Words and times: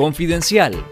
Confidencial. 0.00 0.82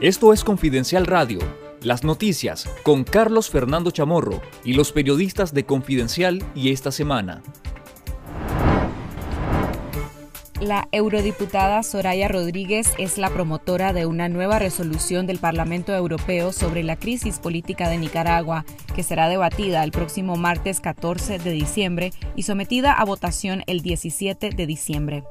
Esto 0.00 0.32
es 0.32 0.44
Confidencial 0.44 1.04
Radio, 1.04 1.40
las 1.82 2.04
noticias 2.04 2.70
con 2.84 3.02
Carlos 3.02 3.50
Fernando 3.50 3.90
Chamorro 3.90 4.40
y 4.64 4.74
los 4.74 4.92
periodistas 4.92 5.52
de 5.52 5.66
Confidencial 5.66 6.44
y 6.54 6.70
esta 6.70 6.92
semana. 6.92 7.42
La 10.60 10.86
eurodiputada 10.92 11.82
Soraya 11.82 12.28
Rodríguez 12.28 12.94
es 12.98 13.18
la 13.18 13.30
promotora 13.30 13.92
de 13.92 14.06
una 14.06 14.28
nueva 14.28 14.60
resolución 14.60 15.26
del 15.26 15.40
Parlamento 15.40 15.92
Europeo 15.92 16.52
sobre 16.52 16.84
la 16.84 16.94
crisis 16.94 17.40
política 17.40 17.88
de 17.88 17.98
Nicaragua, 17.98 18.64
que 18.94 19.02
será 19.02 19.28
debatida 19.28 19.82
el 19.82 19.90
próximo 19.90 20.36
martes 20.36 20.78
14 20.78 21.40
de 21.40 21.50
diciembre 21.50 22.12
y 22.36 22.44
sometida 22.44 22.92
a 22.92 23.04
votación 23.04 23.64
el 23.66 23.80
17 23.80 24.50
de 24.50 24.66
diciembre. 24.68 25.24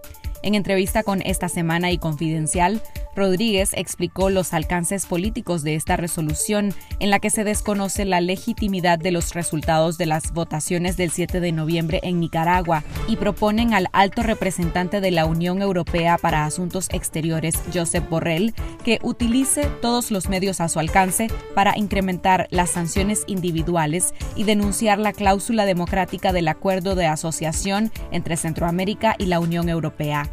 En 0.43 0.55
entrevista 0.55 1.03
con 1.03 1.21
Esta 1.21 1.47
Semana 1.47 1.91
y 1.91 1.97
Confidencial, 1.97 2.81
Rodríguez 3.15 3.71
explicó 3.73 4.29
los 4.29 4.53
alcances 4.53 5.05
políticos 5.05 5.63
de 5.63 5.75
esta 5.75 5.97
resolución 5.97 6.73
en 6.99 7.09
la 7.09 7.19
que 7.19 7.29
se 7.29 7.43
desconoce 7.43 8.05
la 8.05 8.21
legitimidad 8.21 8.99
de 8.99 9.11
los 9.11 9.33
resultados 9.33 9.97
de 9.97 10.05
las 10.05 10.33
votaciones 10.33 10.97
del 10.97 11.11
7 11.11 11.39
de 11.39 11.51
noviembre 11.51 11.99
en 12.03 12.19
Nicaragua 12.19 12.83
y 13.07 13.17
proponen 13.17 13.73
al 13.73 13.87
alto 13.93 14.23
representante 14.23 15.01
de 15.01 15.11
la 15.11 15.25
Unión 15.25 15.61
Europea 15.61 16.17
para 16.17 16.45
Asuntos 16.45 16.89
Exteriores, 16.91 17.55
Josep 17.73 18.09
Borrell, 18.09 18.53
que 18.83 18.99
utilice 19.03 19.65
todos 19.81 20.11
los 20.11 20.29
medios 20.29 20.61
a 20.61 20.69
su 20.69 20.79
alcance 20.79 21.27
para 21.55 21.77
incrementar 21.77 22.47
las 22.51 22.71
sanciones 22.71 23.23
individuales 23.27 24.13
y 24.35 24.43
denunciar 24.43 24.99
la 24.99 25.13
cláusula 25.13 25.65
democrática 25.65 26.33
del 26.33 26.47
acuerdo 26.47 26.95
de 26.95 27.05
asociación 27.05 27.91
entre 28.11 28.37
Centroamérica 28.37 29.15
y 29.17 29.27
la 29.27 29.39
Unión 29.39 29.69
Europea. 29.69 30.29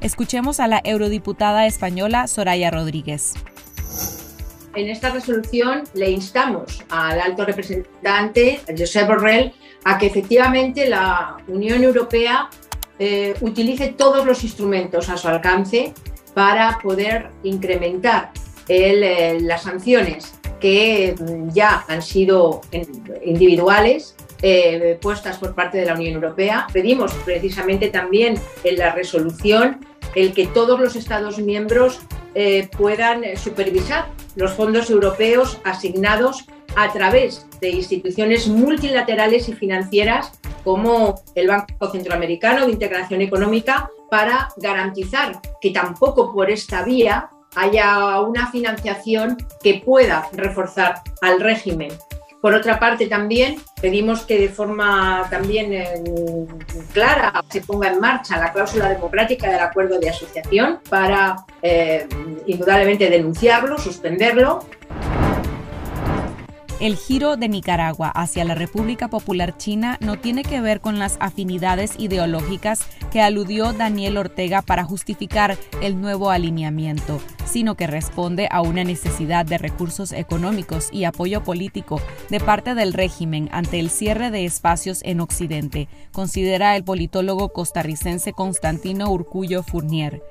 Escuchemos 0.00 0.60
a 0.60 0.68
la 0.68 0.80
eurodiputada 0.84 1.66
española 1.66 2.28
Soraya 2.28 2.70
Rodríguez. 2.70 3.34
En 4.74 4.88
esta 4.90 5.10
resolución 5.10 5.82
le 5.94 6.10
instamos 6.10 6.84
al 6.88 7.20
alto 7.20 7.44
representante, 7.44 8.60
Josep 8.76 9.08
Borrell, 9.08 9.52
a 9.84 9.98
que 9.98 10.06
efectivamente 10.06 10.88
la 10.88 11.38
Unión 11.48 11.82
Europea 11.82 12.48
eh, 13.00 13.34
utilice 13.40 13.88
todos 13.88 14.24
los 14.24 14.44
instrumentos 14.44 15.08
a 15.08 15.16
su 15.16 15.26
alcance 15.26 15.92
para 16.32 16.78
poder 16.80 17.30
incrementar 17.42 18.30
eh, 18.68 19.38
las 19.40 19.62
sanciones 19.62 20.34
que 20.60 21.16
mm, 21.18 21.50
ya 21.50 21.84
han 21.88 22.02
sido 22.02 22.60
individuales 23.24 24.14
eh, 24.42 24.98
puestas 25.00 25.38
por 25.38 25.54
parte 25.54 25.78
de 25.78 25.86
la 25.86 25.94
Unión 25.94 26.14
Europea. 26.14 26.66
Pedimos 26.72 27.12
precisamente 27.24 27.88
también 27.88 28.40
en 28.64 28.78
la 28.78 28.92
resolución 28.92 29.84
el 30.14 30.32
que 30.32 30.46
todos 30.46 30.80
los 30.80 30.96
Estados 30.96 31.38
miembros 31.38 32.00
eh, 32.34 32.68
puedan 32.76 33.22
supervisar 33.36 34.06
los 34.36 34.52
fondos 34.52 34.90
europeos 34.90 35.58
asignados 35.64 36.46
a 36.76 36.92
través 36.92 37.46
de 37.60 37.70
instituciones 37.70 38.46
multilaterales 38.48 39.48
y 39.48 39.54
financieras 39.54 40.32
como 40.64 41.22
el 41.34 41.48
Banco 41.48 41.90
Centroamericano 41.90 42.66
de 42.66 42.72
Integración 42.72 43.22
Económica 43.22 43.90
para 44.10 44.48
garantizar 44.56 45.40
que 45.60 45.70
tampoco 45.70 46.32
por 46.32 46.50
esta 46.50 46.84
vía 46.84 47.30
haya 47.56 48.20
una 48.20 48.50
financiación 48.50 49.36
que 49.62 49.82
pueda 49.84 50.28
reforzar 50.32 51.02
al 51.20 51.40
régimen 51.40 51.90
por 52.40 52.54
otra 52.54 52.78
parte, 52.78 53.06
también 53.06 53.56
pedimos 53.80 54.22
que 54.22 54.38
de 54.38 54.48
forma 54.48 55.26
también 55.28 55.72
eh, 55.72 56.02
clara 56.92 57.32
se 57.48 57.60
ponga 57.62 57.88
en 57.88 57.98
marcha 57.98 58.38
la 58.38 58.52
cláusula 58.52 58.88
democrática 58.88 59.50
del 59.50 59.60
acuerdo 59.60 59.98
de 59.98 60.10
asociación 60.10 60.78
para 60.88 61.44
eh, 61.62 62.06
indudablemente 62.46 63.10
denunciarlo, 63.10 63.76
suspenderlo 63.78 64.60
el 66.80 66.96
giro 66.96 67.36
de 67.36 67.48
Nicaragua 67.48 68.08
hacia 68.08 68.44
la 68.44 68.54
República 68.54 69.08
Popular 69.08 69.56
China 69.56 69.98
no 70.00 70.18
tiene 70.18 70.44
que 70.44 70.60
ver 70.60 70.80
con 70.80 70.98
las 70.98 71.16
afinidades 71.20 71.94
ideológicas 71.98 72.80
que 73.10 73.20
aludió 73.20 73.72
Daniel 73.72 74.16
Ortega 74.16 74.62
para 74.62 74.84
justificar 74.84 75.56
el 75.82 76.00
nuevo 76.00 76.30
alineamiento, 76.30 77.20
sino 77.46 77.74
que 77.74 77.86
responde 77.86 78.48
a 78.50 78.60
una 78.60 78.84
necesidad 78.84 79.44
de 79.44 79.58
recursos 79.58 80.12
económicos 80.12 80.88
y 80.92 81.04
apoyo 81.04 81.42
político 81.42 82.00
de 82.30 82.38
parte 82.38 82.74
del 82.74 82.92
régimen 82.92 83.48
ante 83.50 83.80
el 83.80 83.90
cierre 83.90 84.30
de 84.30 84.44
espacios 84.44 85.00
en 85.02 85.20
Occidente, 85.20 85.88
considera 86.12 86.76
el 86.76 86.84
politólogo 86.84 87.48
costarricense 87.52 88.32
Constantino 88.32 89.10
Urcullo 89.10 89.62
Fournier. 89.62 90.22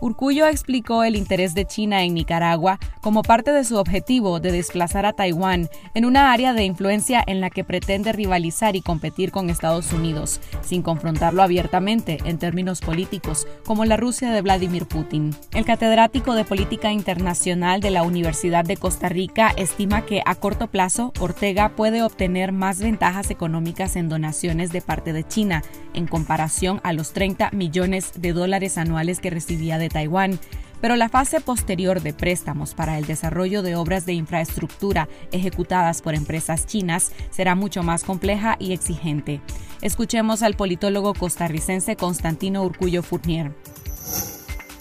Urcullo 0.00 0.46
explicó 0.46 1.04
el 1.04 1.16
interés 1.16 1.54
de 1.54 1.64
China 1.64 2.02
en 2.02 2.14
Nicaragua 2.14 2.78
como 3.00 3.22
parte 3.22 3.52
de 3.52 3.64
su 3.64 3.76
objetivo 3.76 4.40
de 4.40 4.52
desplazar 4.52 5.06
a 5.06 5.12
Taiwán 5.12 5.68
en 5.94 6.04
una 6.04 6.32
área 6.32 6.52
de 6.52 6.64
influencia 6.64 7.22
en 7.26 7.40
la 7.40 7.50
que 7.50 7.64
pretende 7.64 8.12
rivalizar 8.12 8.76
y 8.76 8.82
competir 8.82 9.30
con 9.30 9.50
Estados 9.50 9.92
Unidos, 9.92 10.40
sin 10.62 10.82
confrontarlo 10.82 11.42
abiertamente 11.42 12.18
en 12.24 12.38
términos 12.38 12.80
políticos, 12.80 13.46
como 13.64 13.84
la 13.84 13.96
Rusia 13.96 14.30
de 14.30 14.42
Vladimir 14.42 14.86
Putin. 14.86 15.34
El 15.52 15.64
catedrático 15.64 16.34
de 16.34 16.44
Política 16.44 16.92
Internacional 16.92 17.80
de 17.80 17.90
la 17.90 18.02
Universidad 18.02 18.64
de 18.64 18.76
Costa 18.76 19.08
Rica 19.08 19.52
estima 19.56 20.04
que 20.04 20.22
a 20.24 20.34
corto 20.34 20.66
plazo 20.66 21.12
Ortega 21.20 21.70
puede 21.70 22.02
obtener 22.02 22.52
más 22.52 22.80
ventajas 22.80 23.30
económicas 23.30 23.96
en 23.96 24.08
donaciones 24.08 24.72
de 24.72 24.82
parte 24.82 25.12
de 25.12 25.24
China, 25.26 25.62
en 25.94 26.06
comparación 26.06 26.80
a 26.84 26.92
los 26.92 27.12
30 27.12 27.50
millones 27.52 28.12
de 28.16 28.32
dólares 28.32 28.78
anuales 28.78 29.20
que 29.20 29.30
recibía 29.30 29.78
de 29.78 29.85
Taiwán, 29.88 30.38
pero 30.80 30.96
la 30.96 31.08
fase 31.08 31.40
posterior 31.40 32.02
de 32.02 32.12
préstamos 32.12 32.74
para 32.74 32.98
el 32.98 33.06
desarrollo 33.06 33.62
de 33.62 33.76
obras 33.76 34.06
de 34.06 34.12
infraestructura 34.12 35.08
ejecutadas 35.32 36.02
por 36.02 36.14
empresas 36.14 36.66
chinas 36.66 37.12
será 37.30 37.54
mucho 37.54 37.82
más 37.82 38.04
compleja 38.04 38.56
y 38.58 38.72
exigente. 38.72 39.40
Escuchemos 39.82 40.42
al 40.42 40.54
politólogo 40.54 41.14
costarricense 41.14 41.96
Constantino 41.96 42.62
Urcullo 42.62 43.02
Fournier. 43.02 43.52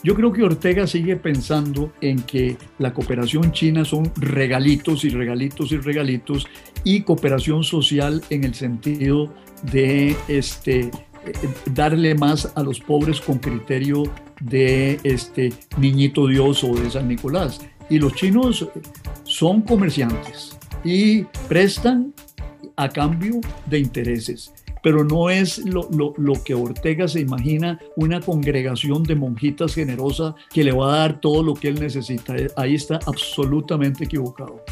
Yo 0.06 0.14
creo 0.14 0.32
que 0.32 0.44
Ortega 0.44 0.86
sigue 0.86 1.16
pensando 1.16 1.92
en 2.00 2.22
que 2.22 2.58
la 2.78 2.94
cooperación 2.94 3.52
china 3.52 3.84
son 3.84 4.12
regalitos 4.16 5.04
y 5.04 5.10
regalitos 5.10 5.72
y 5.72 5.78
regalitos 5.78 6.48
y 6.84 7.02
cooperación 7.02 7.64
social 7.64 8.24
en 8.30 8.44
el 8.44 8.54
sentido 8.54 9.34
de 9.64 10.16
este, 10.28 10.92
darle 11.74 12.16
más 12.16 12.52
a 12.56 12.64
los 12.64 12.80
pobres 12.80 13.22
con 13.22 13.40
criterio 13.40 14.04
de 14.42 15.00
este 15.04 15.54
niñito 15.78 16.28
Dios 16.28 16.64
o 16.64 16.76
de 16.76 16.90
San 16.90 17.08
Nicolás. 17.08 17.62
Y 17.90 18.00
los 18.00 18.14
chinos 18.16 18.68
son 19.24 19.62
comerciantes 19.62 20.58
y 20.84 21.24
prestan 21.48 22.14
a 22.76 22.90
cambio 22.90 23.42
de 23.66 23.80
intereses. 23.80 24.54
Pero 24.82 25.04
no 25.04 25.32
es 25.32 25.58
lo, 25.66 25.90
lo, 25.90 26.44
que 26.44 26.54
Ortega 26.54 27.08
se 27.08 27.20
imagina, 27.20 27.80
una 27.96 28.22
congregación 28.22 29.02
de 29.02 29.16
monjitas 29.16 29.74
generosa 29.74 30.36
que 30.52 30.64
le 30.64 30.72
va 30.72 30.94
a 30.94 30.98
dar 31.00 31.20
todo 31.20 31.42
lo 31.42 31.56
que 31.56 31.70
él 31.70 31.80
necesita. 31.80 32.36
Ahí 32.56 32.76
está 32.76 33.00
absolutamente 33.08 34.04
equivocado. 34.04 34.64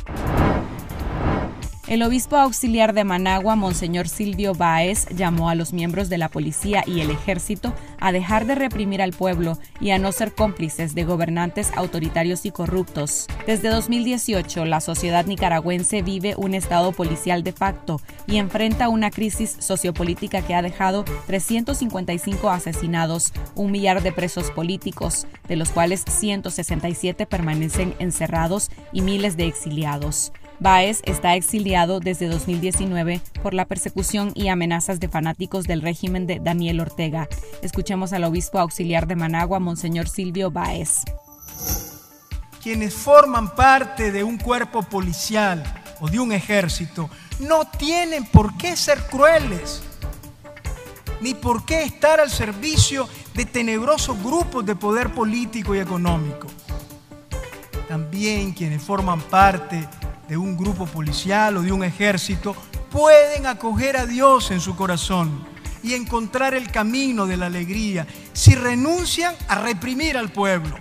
El 1.94 2.02
obispo 2.02 2.38
auxiliar 2.38 2.94
de 2.94 3.04
Managua, 3.04 3.56
Monseñor 3.56 4.10
Silvio 4.10 4.56
Báez, 4.56 5.06
llamó 5.16 5.52
a 5.52 5.54
los 5.54 5.74
miembros 5.74 6.10
de 6.10 6.18
la 6.18 6.28
policía 6.28 6.84
y 6.88 7.02
el 7.02 7.12
ejército 7.12 7.72
a 8.00 8.12
dejar 8.12 8.48
de 8.48 8.56
reprimir 8.56 9.00
al 9.00 9.12
pueblo 9.12 9.60
y 9.80 9.92
a 9.92 10.00
no 10.00 10.12
ser 10.12 10.34
cómplices 10.34 10.96
de 10.96 11.04
gobernantes 11.04 11.72
autoritarios 11.76 12.48
y 12.48 12.52
corruptos. 12.52 13.28
Desde 13.46 13.70
2018, 13.70 14.66
la 14.66 14.82
sociedad 14.82 15.28
nicaragüense 15.28 16.02
vive 16.02 16.34
un 16.36 16.56
estado 16.56 16.94
policial 16.94 17.44
de 17.44 17.52
facto 17.52 18.02
y 18.26 18.38
enfrenta 18.38 18.90
una 18.90 19.12
crisis 19.12 19.56
sociopolítica 19.60 20.42
que 20.42 20.56
ha 20.56 20.64
dejado 20.64 21.06
355 21.28 22.50
asesinados, 22.50 23.34
un 23.54 23.70
millar 23.70 24.02
de 24.02 24.12
presos 24.12 24.50
políticos, 24.50 25.28
de 25.48 25.58
los 25.58 25.70
cuales 25.70 26.04
167 26.10 27.28
permanecen 27.28 27.94
encerrados 28.00 28.72
y 28.92 29.02
miles 29.02 29.38
de 29.38 29.46
exiliados. 29.46 30.34
Baez 30.64 31.02
está 31.04 31.36
exiliado 31.36 32.00
desde 32.00 32.30
2019 32.30 33.20
por 33.44 33.54
la 33.54 33.66
persecución 33.66 34.32
y 34.34 34.48
amenazas 34.48 35.02
de 35.02 35.10
fanáticos 35.10 35.66
del 35.66 35.82
régimen 35.82 36.26
de 36.26 36.40
Daniel 36.40 36.80
Ortega. 36.80 37.28
Escuchemos 37.62 38.14
al 38.14 38.24
obispo 38.24 38.60
auxiliar 38.60 39.06
de 39.06 39.18
Managua, 39.18 39.60
Monseñor 39.60 40.08
Silvio 40.08 40.52
Baez. 40.52 41.02
Quienes 42.64 42.94
forman 42.94 43.54
parte 43.56 44.14
de 44.14 44.24
un 44.24 44.38
cuerpo 44.38 44.84
policial 44.84 45.62
o 46.00 46.08
de 46.08 46.22
un 46.22 46.32
ejército 46.32 47.10
no 47.40 47.66
tienen 47.66 48.24
por 48.26 48.56
qué 48.56 48.78
ser 48.78 49.00
crueles, 49.08 49.84
ni 51.20 51.34
por 51.34 51.66
qué 51.66 51.84
estar 51.84 52.22
al 52.22 52.30
servicio 52.30 53.10
de 53.36 53.44
tenebrosos 53.44 54.18
grupos 54.24 54.66
de 54.66 54.78
poder 54.78 55.14
político 55.14 55.76
y 55.76 55.80
económico. 55.80 56.48
También 57.90 58.54
quienes 58.54 58.82
forman 58.82 59.20
parte 59.20 59.90
de 60.28 60.38
un 60.38 60.58
grupo 60.58 60.86
policial 60.86 61.58
o 61.58 61.62
de 61.62 61.72
un 61.72 61.84
ejército 61.84 62.56
pueden 62.90 63.46
acoger 63.48 63.98
a 63.98 64.06
Dios 64.06 64.52
en 64.52 64.62
su 64.62 64.76
corazón, 64.76 65.54
y 65.84 65.94
encontrar 65.94 66.56
el 66.56 66.72
camino 66.72 67.28
de 67.28 67.38
la 67.38 67.48
alegría, 67.48 68.08
si 68.32 68.56
renuncian 68.56 69.36
a 69.48 69.62
reprimir 69.62 70.18
al 70.18 70.32
pueblo, 70.32 70.76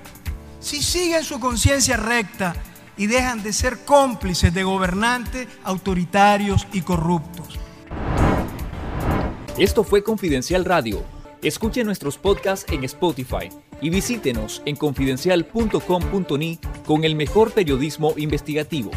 si 0.60 0.80
siguen 0.80 1.24
su 1.24 1.40
conciencia 1.40 1.96
recta 1.96 2.54
y 2.96 3.08
dejan 3.08 3.42
de 3.42 3.52
ser 3.52 3.84
cómplices 3.84 4.54
de 4.54 4.62
gobernantes 4.62 5.48
autoritarios 5.64 6.66
y 6.72 6.82
corruptos. 6.82 7.58
Esto 9.58 9.84
fue 9.84 10.02
Confidencial 10.02 10.64
Radio. 10.64 11.04
Escuche 11.42 11.82
nuestros 11.82 12.16
podcasts 12.16 12.72
en 12.72 12.84
Spotify 12.84 13.50
y 13.80 13.90
visítenos 13.90 14.62
en 14.64 14.76
confidencial.com.ni 14.76 16.58
con 16.86 17.04
el 17.04 17.16
mejor 17.16 17.50
periodismo 17.50 18.14
investigativo. 18.16 18.92